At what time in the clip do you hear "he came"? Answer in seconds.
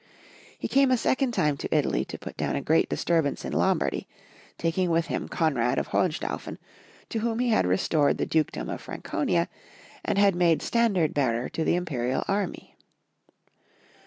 0.57-0.89